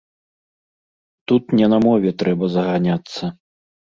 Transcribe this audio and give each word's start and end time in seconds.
Тут 1.27 1.43
не 1.59 1.67
на 1.75 1.79
мове 1.85 2.13
трэба 2.23 2.45
заганяцца. 2.57 3.23